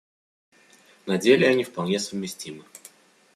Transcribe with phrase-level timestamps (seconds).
[1.05, 2.63] На деле они вполне совместимы.